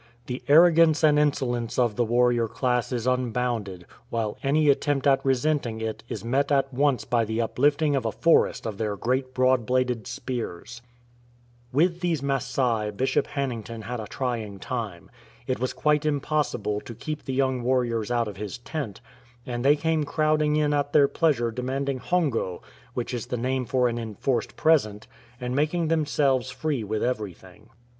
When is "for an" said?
23.65-23.99